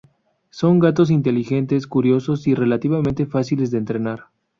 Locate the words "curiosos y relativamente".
1.85-3.27